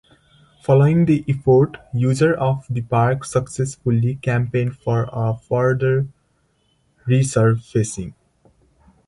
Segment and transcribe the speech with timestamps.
[0.63, 6.07] Following that effort, users of the park successfully campaigned for a further
[7.07, 8.15] resurfacing.